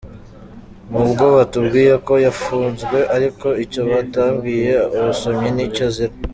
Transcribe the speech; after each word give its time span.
N’ubwo 0.91 1.23
batubwiye 1.37 1.93
ko 2.05 2.13
yafunzwe 2.25 2.97
ariko, 3.15 3.47
icyo 3.63 3.81
batabwiye 3.91 4.71
abasomyi 4.97 5.49
ni 5.53 5.63
icyo 5.69 5.83
azira. 5.89 6.15